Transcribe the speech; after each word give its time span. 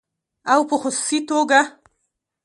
او 0.53 0.59
په 0.69 0.75
خصوصي 0.81 1.19
توګه 1.29 1.61